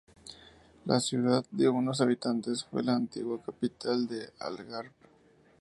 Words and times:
La 0.85 0.99
ciudad, 0.99 1.45
de 1.51 1.69
unos 1.69 2.01
habitantes, 2.01 2.63
fue 2.65 2.81
la 2.81 2.95
antigua 2.95 3.39
capital 3.39 4.07
del 4.07 4.31
Algarve. 4.39 4.89